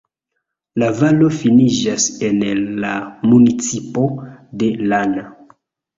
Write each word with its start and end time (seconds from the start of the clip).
La 0.83 0.87
valo 1.01 1.27
finiĝas 1.41 2.07
en 2.29 2.41
la 2.85 2.95
"municipo" 3.35 4.07
de 4.63 4.71
Lana. 4.95 5.29